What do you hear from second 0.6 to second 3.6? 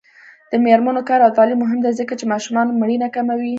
میرمنو کار او تعلیم مهم دی ځکه چې ماشومانو مړینه کموي.